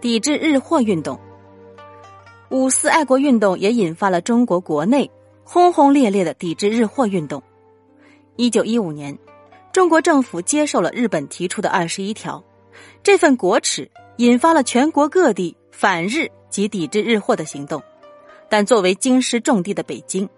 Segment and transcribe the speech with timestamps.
[0.00, 1.18] 抵制日货运动。
[2.50, 5.10] 五四爱国运动也引发了中国国内
[5.42, 7.42] 轰轰烈烈的抵制日货运动。
[8.36, 9.18] 一九一五年，
[9.72, 12.44] 中国政府接受了日本提出的二十一条，
[13.02, 17.82] 这份国耻引发了全国各地反日及抵制日货的行动。
[18.48, 20.28] 但作为京师重地的北京，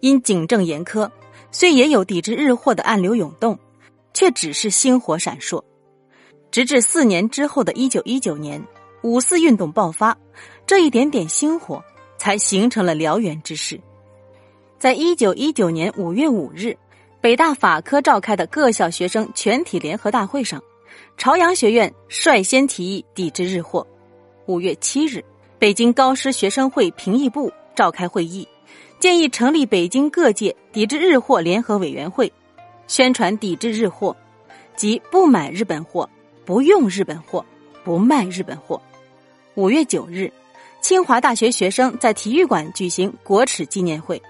[0.00, 1.10] 因警政严苛，
[1.50, 3.58] 虽也有抵制日货的暗流涌动，
[4.14, 5.62] 却只是星火闪烁。
[6.50, 8.62] 直至四年之后的一九一九年，
[9.02, 10.16] 五四运动爆发，
[10.66, 11.82] 这一点点星火
[12.16, 13.80] 才形成了燎原之势。
[14.78, 16.76] 在一九一九年五月五日，
[17.20, 20.62] 北大法科召开的各校学生全体联合大会上，
[21.16, 23.86] 朝阳学院率先提议抵制日货。
[24.46, 25.24] 五月七日，
[25.58, 28.46] 北京高师学生会评议部召开会议，
[28.98, 32.32] 建议成立北京各界抵制日货联合委员会，
[32.86, 34.16] 宣传抵制日货，
[34.74, 36.08] 即不买日本货。
[36.44, 37.44] 不用日本货，
[37.84, 38.80] 不卖日本货。
[39.58, 40.32] 五月九日，
[40.80, 44.22] 清华大学学生在体育馆举行国耻纪念会，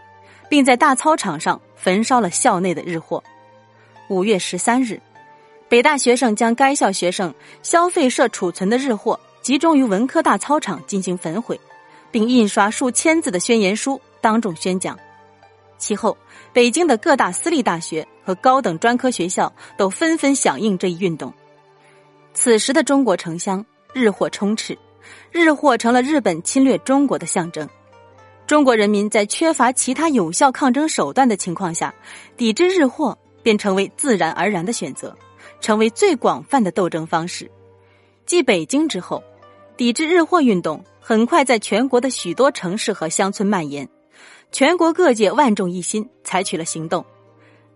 [0.49, 3.23] 并在大操场上焚烧了校内的日货。
[4.09, 4.99] 五月十三日，
[5.69, 11.61] 北大学生将该校学生消费社储存的日货集中于文科大操场进行焚毁，
[12.11, 14.99] 并印刷数千字的宣言书，当众宣讲。
[15.77, 16.17] 其后，
[16.55, 21.31] 北京的各大私立大学和高等专科学校都纷纷响应这一运动。
[22.33, 24.75] 此时的中国城乡日货充斥，
[25.31, 27.69] 日货成了日本侵略中国的象征。
[28.47, 31.95] 中国人民在缺乏其他有效抗争手段的情况下，
[32.37, 35.17] 抵制日货便成为自然而然的选择，
[35.61, 37.51] 成为最广泛的斗争方式。
[38.25, 39.23] 继北京之后，
[39.77, 43.89] 抵制日货运动很快在全国的许多城市和乡村蔓延，
[44.51, 47.05] 全国各界万众一心，采取了行动，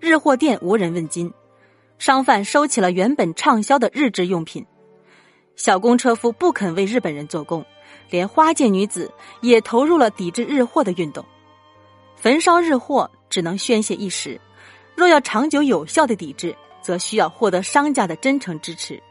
[0.01, 1.33] 日货店无人问津。
[1.99, 4.67] 商贩收起了原本畅销的日制用品，
[5.57, 7.65] 小工车夫不肯为日本人做工，
[8.11, 11.25] 连花界女子也投入了抵制日货的运动。
[12.17, 14.41] 焚烧日货只能宣泄一时，
[14.95, 19.03] 若要长久有效的抵制，则需要获得商家的真诚支持。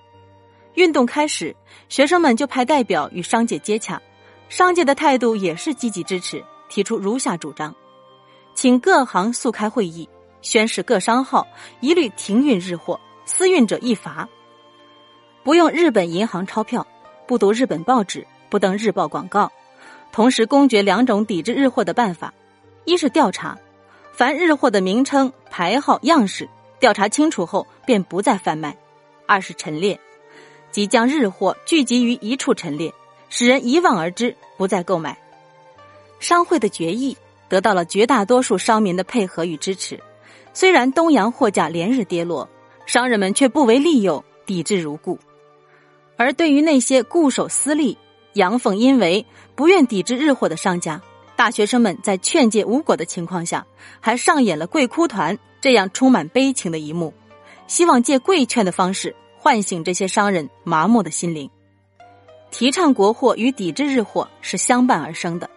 [0.76, 1.56] 运动开始，
[1.90, 4.02] 学生们就派代表与商界接洽，
[4.50, 7.76] 商界的态度也是积极支持，提出如下主张：
[8.56, 10.08] 请各行速开会议。
[10.42, 11.46] 宣示各商号
[11.82, 14.28] 一律停运日货，私运者一罚。
[15.44, 16.86] 不用日本银行钞票，
[17.26, 19.52] 不读日本报纸，不登日报广告。
[20.12, 22.32] 同时公决两种抵制日货的办法：
[22.86, 23.58] 一是调查，
[24.14, 26.48] 凡日货的名称、牌号、样式，
[26.80, 28.72] 调查清楚后便不再贩卖；
[29.26, 30.00] 二是陈列，
[30.70, 32.94] 即将日货聚集于一处陈列，
[33.30, 35.18] 使人一望而知，不再购买。
[36.20, 37.18] 商会的决议
[37.50, 40.00] 得到了绝大多数商民的配合与支持。
[40.54, 42.48] 虽然东洋货价连日跌落，
[42.86, 45.18] 商人们却不为利诱，抵制如故。
[46.22, 47.98] 而对于那些固守私利、
[48.34, 51.02] 阳奉阴违、不愿抵制日货的商家，
[51.36, 53.66] 大学生们在劝诫无果的情况下，
[54.00, 57.12] 还上演了跪哭团这样充满悲情的一幕，
[57.66, 61.50] 希望借跪劝的方式唤醒这些商人麻木的心灵。
[62.52, 65.50] 提倡国货与抵制日货是相伴而生的。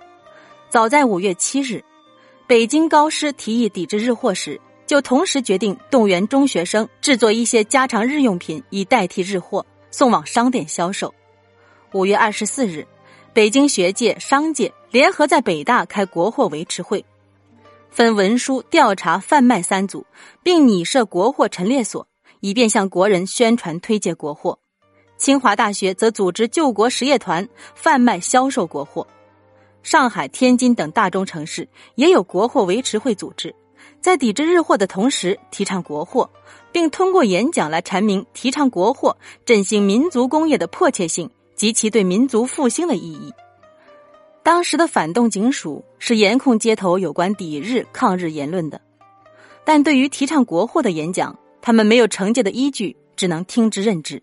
[0.70, 1.84] 早在五月七日，
[2.46, 4.58] 北京高师提议抵制日货时。
[4.86, 9.64] 就同时决定动员中学生制作一些家常日用品，以代替日货
[9.94, 11.14] 送往商店销售。
[11.92, 12.84] 五月二十四日，
[13.32, 17.04] 北京学界、商界联合在北大开国货维持会，
[17.90, 20.04] 分文书、调查、贩卖三组，
[20.42, 22.04] 并拟设国货陈列所，
[22.40, 24.58] 以便向国人宣传推介国货。
[25.16, 29.06] 清华大学则组织救国实业团贩卖销售国货。
[29.84, 33.54] 上海、天津等大中城市也有国货维持会组织。
[34.04, 36.28] 在抵制日货的同时，提倡国货，
[36.70, 39.16] 并通过演讲来阐明提倡国货、
[39.46, 43.32] 振兴民族工业的迫切性及其对民族复兴的意义。
[44.42, 48.78] 当时的反动警署是严控街头有关抵日抗日言论的，
[49.64, 54.22] 但对于提倡国货的演讲，他们没有惩戒的依据，只能听之任之。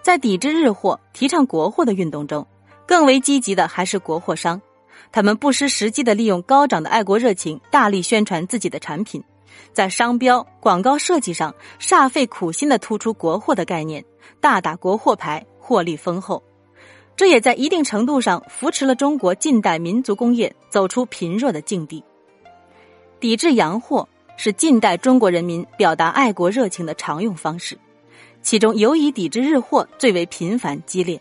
[0.00, 2.46] 在抵制日货、提倡国货的运动中，
[2.86, 4.58] 更为积极的还是国货商。
[5.12, 9.22] 他们不失时机的利用高涨的爱国热情，大力宣传自己的产品，
[9.74, 14.02] 在商标、广告设计上煞费苦心的突出国货的概念，
[14.40, 16.42] 大打国货牌，获利丰厚。
[17.14, 22.02] 这也在一定程度上扶持了中国近代民族工业走出贫弱的境地。
[23.20, 27.78] 抵制洋货是近代中国人民表达爱国热情的常用方式，
[28.40, 31.20] 其中尤以抵制日货最为频繁激烈。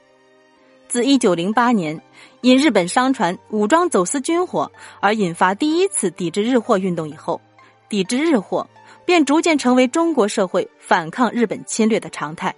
[0.92, 2.02] 自一九零八年
[2.42, 7.40] 因日本商船武装走私军火而引发第一次抵制日货运动以后，
[7.88, 8.68] 抵制日货
[9.06, 12.54] 便逐渐成为中国社会反抗日本侵略的常态。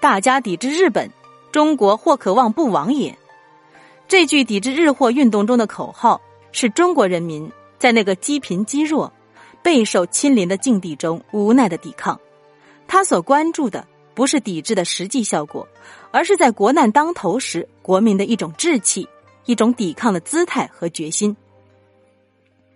[0.00, 1.08] 大家抵制日本，
[1.52, 3.16] 中国或可望不亡也。
[4.08, 6.20] 这句抵制日货运动中的口号，
[6.50, 9.12] 是中国人民在那个积贫积弱、
[9.62, 12.18] 备受亲临的境地中无奈的抵抗。
[12.88, 15.66] 他所关注的不是抵制的实际效果，
[16.10, 19.08] 而是在国难当头时国民的一种志气、
[19.46, 21.36] 一种抵抗的姿态和决心，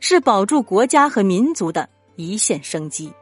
[0.01, 3.13] 是保住国家和民族的一线生机。